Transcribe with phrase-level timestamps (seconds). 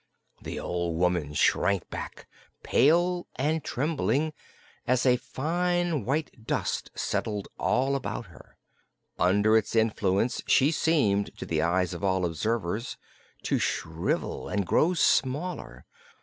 [0.41, 2.27] The old woman shrank back,
[2.63, 4.33] pale and trembling,
[4.87, 8.57] as a fine white dust settled all about her.
[9.19, 12.97] Under its influence she seemed to the eyes of all observers
[13.43, 15.85] to shrivel and grow smaller.